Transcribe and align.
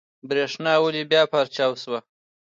برېښنا 0.27 0.73
بيا 0.79 0.83
ولې 0.83 1.25
پرچاو 1.31 1.73
شوه؟ 1.81 1.99